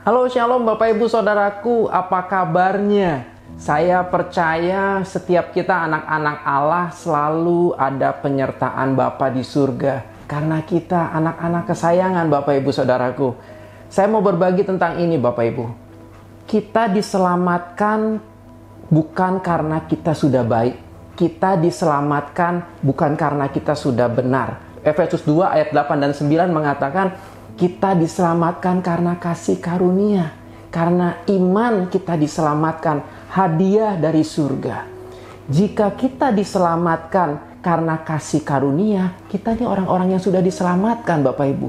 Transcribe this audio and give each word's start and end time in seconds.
Halo 0.00 0.24
Shalom 0.32 0.64
Bapak 0.64 0.96
Ibu 0.96 1.12
Saudaraku, 1.12 1.84
apa 1.92 2.24
kabarnya? 2.24 3.28
Saya 3.60 4.00
percaya 4.00 5.04
setiap 5.04 5.52
kita 5.52 5.76
anak-anak 5.76 6.38
Allah 6.40 6.88
selalu 6.88 7.76
ada 7.76 8.16
penyertaan 8.16 8.96
Bapa 8.96 9.28
di 9.28 9.44
surga. 9.44 10.24
Karena 10.24 10.64
kita 10.64 11.12
anak-anak 11.12 11.68
kesayangan 11.68 12.32
Bapak 12.32 12.64
Ibu 12.64 12.72
Saudaraku. 12.72 13.36
Saya 13.92 14.08
mau 14.08 14.24
berbagi 14.24 14.64
tentang 14.64 14.96
ini 15.04 15.20
Bapak 15.20 15.44
Ibu. 15.52 15.64
Kita 16.48 16.88
diselamatkan 16.88 18.24
bukan 18.88 19.32
karena 19.44 19.84
kita 19.84 20.16
sudah 20.16 20.48
baik. 20.48 20.80
Kita 21.12 21.60
diselamatkan 21.60 22.80
bukan 22.80 23.20
karena 23.20 23.52
kita 23.52 23.76
sudah 23.76 24.08
benar. 24.08 24.64
Efesus 24.80 25.20
2 25.28 25.44
ayat 25.44 25.76
8 25.76 25.92
dan 26.00 26.16
9 26.16 26.48
mengatakan 26.48 27.20
kita 27.60 27.92
diselamatkan 27.92 28.80
karena 28.80 29.20
kasih 29.20 29.60
karunia. 29.60 30.32
Karena 30.72 31.20
iman 31.28 31.92
kita 31.92 32.16
diselamatkan 32.16 33.04
hadiah 33.28 34.00
dari 34.00 34.24
surga. 34.24 34.88
Jika 35.50 35.92
kita 35.98 36.32
diselamatkan 36.32 37.60
karena 37.60 38.00
kasih 38.00 38.40
karunia, 38.40 39.12
kita 39.28 39.58
ini 39.58 39.66
orang-orang 39.66 40.16
yang 40.16 40.22
sudah 40.22 40.40
diselamatkan 40.40 41.20
Bapak 41.20 41.46
Ibu. 41.52 41.68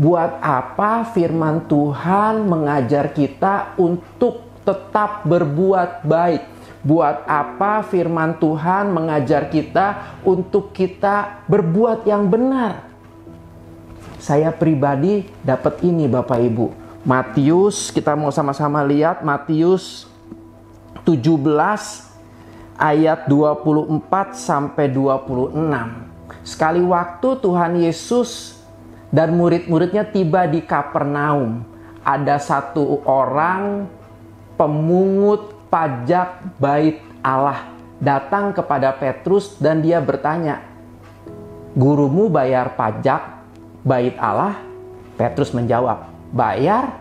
Buat 0.00 0.40
apa 0.40 1.06
firman 1.12 1.68
Tuhan 1.68 2.48
mengajar 2.48 3.12
kita 3.12 3.76
untuk 3.78 4.48
tetap 4.64 5.28
berbuat 5.28 6.08
baik? 6.08 6.42
Buat 6.80 7.28
apa 7.28 7.84
firman 7.84 8.40
Tuhan 8.40 8.90
mengajar 8.96 9.52
kita 9.52 10.18
untuk 10.24 10.72
kita 10.72 11.44
berbuat 11.46 12.08
yang 12.08 12.32
benar? 12.32 12.87
Saya 14.28 14.52
pribadi 14.52 15.24
dapat 15.40 15.80
ini 15.80 16.04
Bapak 16.04 16.36
Ibu. 16.36 16.68
Matius, 17.08 17.88
kita 17.88 18.12
mau 18.12 18.28
sama-sama 18.28 18.84
lihat 18.84 19.24
Matius 19.24 20.04
17 21.08 21.48
ayat 22.76 23.24
24 23.24 24.36
sampai 24.36 24.92
26. 24.92 26.44
Sekali 26.44 26.84
waktu 26.84 27.40
Tuhan 27.40 27.80
Yesus 27.80 28.60
dan 29.08 29.32
murid-muridnya 29.32 30.04
tiba 30.04 30.44
di 30.44 30.60
Kapernaum. 30.60 31.64
Ada 32.04 32.36
satu 32.36 33.00
orang 33.08 33.88
pemungut 34.60 35.56
pajak 35.72 36.60
bait 36.60 37.00
Allah 37.24 37.64
datang 37.96 38.52
kepada 38.52 38.92
Petrus 38.92 39.56
dan 39.56 39.80
dia 39.80 40.04
bertanya, 40.04 40.60
"Gurumu 41.72 42.28
bayar 42.28 42.76
pajak 42.76 43.37
bait 43.88 44.12
Allah?" 44.20 44.60
Petrus 45.16 45.56
menjawab, 45.56 46.12
"Bayar." 46.28 47.00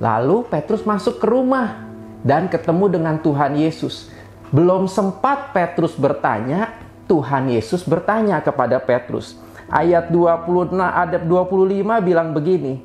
Lalu 0.00 0.46
Petrus 0.48 0.86
masuk 0.86 1.20
ke 1.20 1.26
rumah 1.28 1.84
dan 2.22 2.48
ketemu 2.48 2.88
dengan 2.88 3.20
Tuhan 3.20 3.52
Yesus. 3.58 4.08
Belum 4.48 4.88
sempat 4.88 5.52
Petrus 5.52 5.92
bertanya, 5.98 6.72
Tuhan 7.10 7.50
Yesus 7.50 7.82
bertanya 7.82 8.40
kepada 8.40 8.78
Petrus. 8.78 9.36
Ayat 9.70 10.08
26 10.08 10.74
adab 10.78 11.22
25 11.26 12.00
bilang 12.02 12.30
begini. 12.32 12.82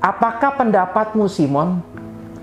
Apakah 0.00 0.56
pendapatmu 0.56 1.28
Simon? 1.28 1.80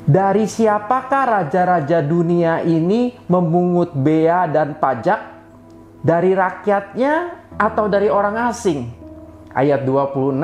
Dari 0.04 0.50
siapakah 0.50 1.24
raja-raja 1.42 2.04
dunia 2.04 2.60
ini 2.66 3.16
memungut 3.30 3.96
bea 3.96 4.50
dan 4.52 4.76
pajak? 4.76 5.33
Dari 6.04 6.36
rakyatnya 6.36 7.48
atau 7.56 7.88
dari 7.88 8.12
orang 8.12 8.52
asing? 8.52 8.92
Ayat 9.56 9.88
26, 9.88 10.36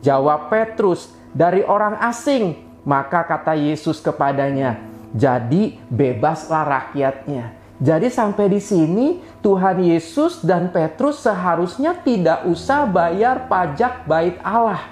jawab 0.00 0.48
Petrus, 0.48 1.12
dari 1.36 1.60
orang 1.60 2.00
asing. 2.00 2.64
Maka 2.88 3.24
kata 3.24 3.52
Yesus 3.52 4.00
kepadanya, 4.00 4.80
jadi 5.12 5.76
bebaslah 5.92 6.64
rakyatnya. 6.64 7.52
Jadi 7.84 8.08
sampai 8.08 8.48
di 8.48 8.60
sini 8.64 9.20
Tuhan 9.44 9.84
Yesus 9.84 10.40
dan 10.40 10.72
Petrus 10.72 11.20
seharusnya 11.20 11.92
tidak 12.00 12.48
usah 12.48 12.88
bayar 12.88 13.44
pajak 13.44 14.08
bait 14.08 14.40
Allah. 14.40 14.88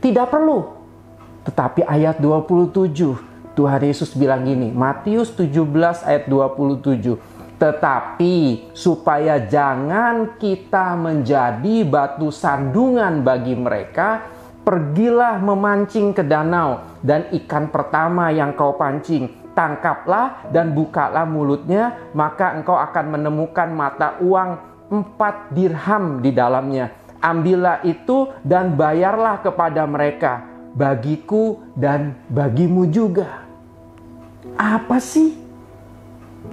Tidak 0.00 0.24
perlu. 0.24 0.72
Tetapi 1.44 1.84
ayat 1.84 2.16
27 2.16 3.52
Tuhan 3.56 3.82
Yesus 3.82 4.12
bilang 4.12 4.44
gini, 4.44 4.68
Matius 4.68 5.32
17 5.32 6.04
ayat 6.04 6.24
27. 6.28 7.35
Tetapi 7.56 8.68
supaya 8.76 9.40
jangan 9.48 10.36
kita 10.36 10.92
menjadi 10.92 11.88
batu 11.88 12.28
sandungan 12.28 13.24
bagi 13.24 13.56
mereka, 13.56 14.28
pergilah 14.60 15.40
memancing 15.40 16.12
ke 16.12 16.20
danau 16.20 16.84
dan 17.00 17.32
ikan 17.32 17.72
pertama 17.72 18.28
yang 18.28 18.52
kau 18.52 18.76
pancing. 18.76 19.48
Tangkaplah 19.56 20.52
dan 20.52 20.76
bukalah 20.76 21.24
mulutnya 21.24 22.12
maka 22.12 22.52
engkau 22.52 22.76
akan 22.76 23.16
menemukan 23.16 23.72
mata 23.72 24.20
uang 24.20 24.60
empat 24.92 25.48
dirham 25.56 26.20
di 26.20 26.28
dalamnya. 26.28 26.92
Ambillah 27.24 27.80
itu 27.88 28.28
dan 28.44 28.76
bayarlah 28.76 29.40
kepada 29.40 29.88
mereka 29.88 30.44
bagiku 30.76 31.56
dan 31.72 32.12
bagimu 32.28 32.84
juga. 32.92 33.48
Apa 34.60 35.00
sih 35.00 35.45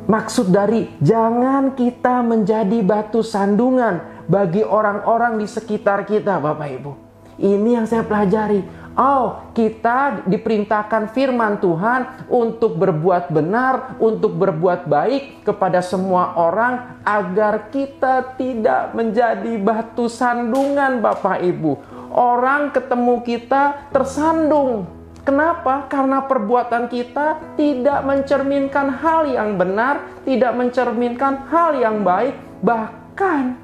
maksud 0.10 0.52
dari 0.52 0.92
jangan 1.00 1.78
kita 1.78 2.22
menjadi 2.24 2.80
batu 2.84 3.24
sandungan 3.26 4.26
bagi 4.28 4.64
orang-orang 4.64 5.40
di 5.40 5.48
sekitar 5.48 6.08
kita 6.08 6.40
Bapak 6.40 6.70
Ibu 6.70 6.92
ini 7.40 7.76
yang 7.76 7.90
saya 7.90 8.06
pelajari 8.06 8.84
Oh, 8.94 9.50
kita 9.58 10.22
diperintahkan 10.30 11.18
firman 11.18 11.58
Tuhan 11.58 12.30
untuk 12.30 12.78
berbuat 12.78 13.34
benar, 13.34 13.98
untuk 13.98 14.38
berbuat 14.38 14.86
baik 14.86 15.42
kepada 15.42 15.82
semua 15.82 16.38
orang 16.38 17.02
agar 17.02 17.74
kita 17.74 18.38
tidak 18.38 18.94
menjadi 18.94 19.58
batu 19.58 20.06
sandungan 20.06 21.02
Bapak 21.02 21.42
Ibu. 21.42 21.82
Orang 22.14 22.70
ketemu 22.70 23.26
kita 23.26 23.90
tersandung. 23.90 24.86
Kenapa? 25.24 25.88
Karena 25.88 26.20
perbuatan 26.28 26.92
kita 26.92 27.56
tidak 27.56 28.04
mencerminkan 28.04 28.92
hal 29.00 29.24
yang 29.32 29.56
benar, 29.56 30.04
tidak 30.28 30.52
mencerminkan 30.52 31.48
hal 31.48 31.80
yang 31.80 32.04
baik, 32.04 32.36
bahkan 32.60 33.56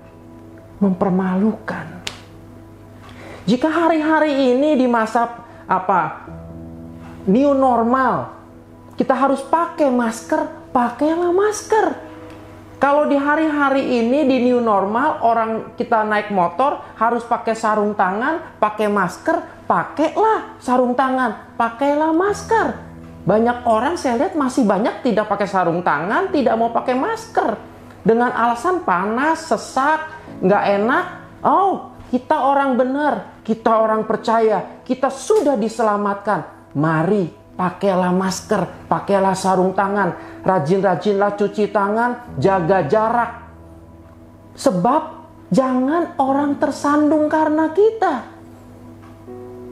mempermalukan. 0.79 1.99
Jika 3.43 3.67
hari-hari 3.67 4.55
ini 4.55 4.79
di 4.79 4.87
masa 4.87 5.43
apa 5.67 6.31
new 7.27 7.51
normal, 7.51 8.31
kita 8.95 9.11
harus 9.11 9.43
pakai 9.43 9.91
masker, 9.91 10.71
pakailah 10.71 11.35
masker. 11.35 12.08
Kalau 12.79 13.11
di 13.11 13.19
hari-hari 13.19 13.99
ini 13.99 14.23
di 14.23 14.39
new 14.47 14.63
normal 14.63 15.19
orang 15.19 15.75
kita 15.75 16.07
naik 16.07 16.31
motor 16.31 16.79
harus 16.95 17.27
pakai 17.27 17.51
sarung 17.51 17.91
tangan, 17.91 18.55
pakai 18.55 18.87
masker, 18.87 19.67
pakailah 19.67 20.55
sarung 20.63 20.95
tangan, 20.95 21.59
pakailah 21.59 22.15
masker. 22.15 22.79
Banyak 23.27 23.67
orang 23.67 23.99
saya 23.99 24.23
lihat 24.23 24.39
masih 24.39 24.63
banyak 24.63 25.03
tidak 25.03 25.27
pakai 25.27 25.43
sarung 25.51 25.83
tangan, 25.83 26.31
tidak 26.31 26.55
mau 26.55 26.71
pakai 26.71 26.95
masker 26.95 27.59
dengan 27.99 28.31
alasan 28.31 28.87
panas, 28.87 29.43
sesak, 29.43 30.15
nggak 30.39 30.63
enak. 30.79 31.05
Oh, 31.43 31.91
kita 32.07 32.47
orang 32.47 32.79
benar, 32.79 33.43
kita 33.43 33.75
orang 33.75 34.07
percaya, 34.07 34.79
kita 34.87 35.11
sudah 35.11 35.59
diselamatkan. 35.59 36.71
Mari 36.79 37.38
pakailah 37.59 38.15
masker, 38.15 38.87
pakailah 38.87 39.35
sarung 39.35 39.75
tangan, 39.75 40.15
rajin-rajinlah 40.47 41.35
cuci 41.35 41.67
tangan, 41.67 42.39
jaga 42.39 42.87
jarak. 42.87 43.31
Sebab 44.55 45.27
jangan 45.51 46.15
orang 46.15 46.55
tersandung 46.55 47.27
karena 47.27 47.67
kita. 47.75 48.31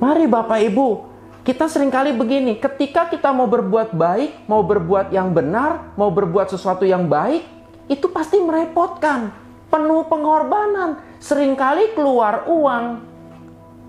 Mari 0.04 0.28
Bapak 0.28 0.60
Ibu, 0.68 0.88
kita 1.48 1.72
sering 1.72 1.88
kali 1.88 2.12
begini, 2.12 2.60
ketika 2.60 3.08
kita 3.08 3.32
mau 3.32 3.48
berbuat 3.48 3.96
baik, 3.96 4.52
mau 4.52 4.60
berbuat 4.68 5.16
yang 5.16 5.32
benar, 5.32 5.96
mau 5.96 6.12
berbuat 6.12 6.52
sesuatu 6.52 6.84
yang 6.84 7.08
baik, 7.08 7.48
itu 7.88 8.12
pasti 8.12 8.36
merepotkan, 8.36 9.32
penuh 9.72 10.04
pengorbanan, 10.12 11.00
sering 11.24 11.56
kali 11.56 11.96
keluar 11.96 12.52
uang. 12.52 13.00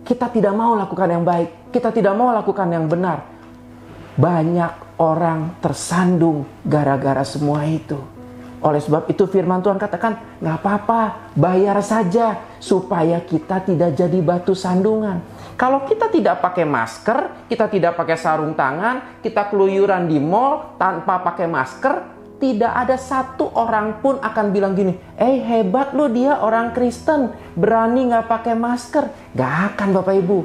Kita 0.07 0.31
tidak 0.31 0.55
mau 0.55 0.79
lakukan 0.79 1.11
yang 1.11 1.27
baik, 1.27 1.75
kita 1.75 1.91
tidak 1.91 2.15
mau 2.15 2.31
lakukan 2.31 2.71
yang 2.71 2.87
benar. 2.87 3.38
Banyak 4.19 4.99
orang 4.99 5.63
tersandung 5.63 6.43
gara-gara 6.67 7.23
semua 7.23 7.63
itu. 7.63 7.97
Oleh 8.59 8.83
sebab 8.83 9.07
itu 9.07 9.31
firman 9.31 9.63
Tuhan 9.63 9.79
katakan, 9.79 10.43
nggak 10.43 10.57
apa-apa, 10.59 11.31
bayar 11.39 11.79
saja 11.79 12.43
supaya 12.59 13.23
kita 13.23 13.63
tidak 13.63 13.95
jadi 13.95 14.19
batu 14.19 14.59
sandungan. 14.59 15.23
Kalau 15.55 15.87
kita 15.87 16.11
tidak 16.11 16.43
pakai 16.43 16.67
masker, 16.67 17.47
kita 17.47 17.71
tidak 17.71 17.95
pakai 17.95 18.19
sarung 18.19 18.59
tangan, 18.59 19.23
kita 19.23 19.47
keluyuran 19.55 20.11
di 20.11 20.19
mall 20.19 20.75
tanpa 20.75 21.23
pakai 21.23 21.47
masker, 21.47 22.19
tidak 22.43 22.71
ada 22.71 22.99
satu 22.99 23.51
orang 23.55 24.03
pun 24.03 24.19
akan 24.19 24.47
bilang 24.51 24.75
gini, 24.75 24.95
eh 25.15 25.39
hebat 25.43 25.95
lo 25.95 26.11
dia 26.11 26.43
orang 26.43 26.75
Kristen, 26.75 27.35
berani 27.55 28.11
nggak 28.11 28.27
pakai 28.27 28.55
masker. 28.59 29.35
Gak 29.35 29.75
akan 29.75 29.89
Bapak 30.03 30.15
Ibu. 30.19 30.39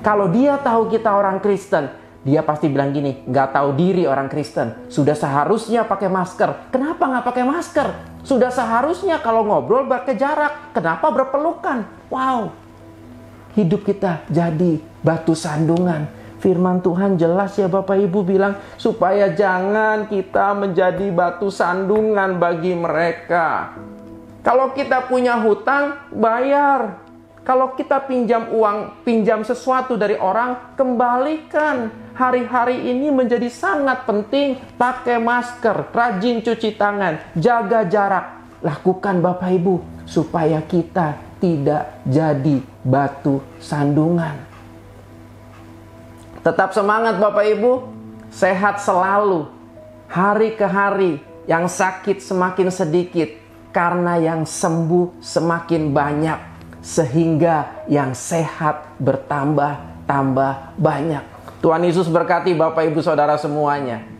Kalau 0.00 0.28
dia 0.32 0.56
tahu 0.60 0.88
kita 0.88 1.12
orang 1.12 1.40
Kristen, 1.40 1.88
dia 2.26 2.42
pasti 2.42 2.66
bilang 2.66 2.90
gini, 2.90 3.22
nggak 3.24 3.54
tahu 3.54 3.78
diri 3.78 4.02
orang 4.04 4.26
Kristen. 4.26 4.90
Sudah 4.90 5.14
seharusnya 5.14 5.86
pakai 5.86 6.10
masker. 6.10 6.74
Kenapa 6.74 7.06
nggak 7.06 7.24
pakai 7.24 7.44
masker? 7.46 7.88
Sudah 8.26 8.50
seharusnya 8.50 9.22
kalau 9.22 9.46
ngobrol 9.46 9.86
pakai 9.86 10.18
jarak. 10.18 10.74
Kenapa 10.74 11.08
berpelukan? 11.14 11.86
Wow, 12.10 12.50
hidup 13.54 13.86
kita 13.86 14.26
jadi 14.30 14.82
batu 15.00 15.38
sandungan. 15.38 16.10
Firman 16.38 16.78
Tuhan 16.78 17.18
jelas 17.18 17.58
ya 17.58 17.66
Bapak 17.66 17.98
Ibu 17.98 18.22
bilang 18.22 18.54
supaya 18.78 19.34
jangan 19.34 20.06
kita 20.06 20.54
menjadi 20.54 21.10
batu 21.10 21.50
sandungan 21.50 22.38
bagi 22.38 22.78
mereka. 22.78 23.74
Kalau 24.46 24.70
kita 24.70 25.10
punya 25.10 25.34
hutang, 25.42 25.98
bayar. 26.14 27.07
Kalau 27.46 27.72
kita 27.78 28.04
pinjam 28.04 28.50
uang, 28.50 29.04
pinjam 29.06 29.40
sesuatu 29.46 29.94
dari 29.94 30.18
orang, 30.18 30.74
kembalikan. 30.74 31.90
Hari-hari 32.18 32.90
ini 32.90 33.14
menjadi 33.14 33.46
sangat 33.46 34.02
penting. 34.02 34.58
Pakai 34.74 35.22
masker, 35.22 35.94
rajin 35.94 36.42
cuci 36.42 36.74
tangan, 36.74 37.22
jaga 37.38 37.86
jarak. 37.86 38.26
Lakukan 38.58 39.22
Bapak 39.22 39.54
Ibu 39.54 40.02
supaya 40.02 40.58
kita 40.66 41.14
tidak 41.38 42.02
jadi 42.02 42.58
batu 42.82 43.38
sandungan. 43.62 44.34
Tetap 46.42 46.74
semangat 46.74 47.22
Bapak 47.22 47.46
Ibu, 47.54 47.72
sehat 48.34 48.82
selalu. 48.82 49.46
Hari 50.10 50.56
ke 50.58 50.66
hari 50.66 51.22
yang 51.46 51.70
sakit 51.70 52.18
semakin 52.18 52.72
sedikit 52.72 53.28
karena 53.70 54.16
yang 54.18 54.42
sembuh 54.48 55.20
semakin 55.20 55.92
banyak 55.92 56.47
sehingga 56.88 57.84
yang 57.84 58.16
sehat 58.16 58.96
bertambah 58.96 60.00
tambah 60.08 60.72
banyak. 60.80 61.20
Tuhan 61.60 61.84
Yesus 61.84 62.08
berkati 62.08 62.56
Bapak 62.56 62.88
Ibu 62.88 63.04
Saudara 63.04 63.36
semuanya. 63.36 64.17